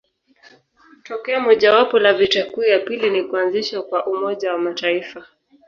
[1.03, 5.25] Tokeo mojawapo la vita kuu ya pili ni kuanzishwa kwa Umoja wa Mataifa.